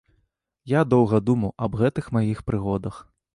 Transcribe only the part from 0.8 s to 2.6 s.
доўга думаў аб гэтых маіх